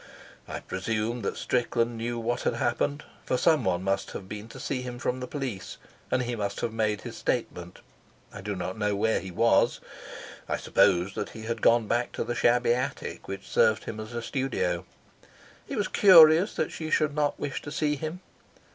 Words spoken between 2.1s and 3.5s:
what had happened, for